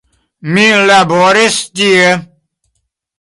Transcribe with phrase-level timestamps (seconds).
[0.53, 2.09] Mi laboris tie.